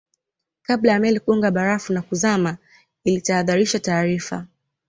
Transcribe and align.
kabla 0.63 0.91
ya 0.91 0.99
meli 0.99 1.19
kugonga 1.19 1.51
barafu 1.51 1.93
na 1.93 2.01
kuzama 2.01 2.57
ilitahadharisha 3.03 3.79
taarifa 3.79 4.45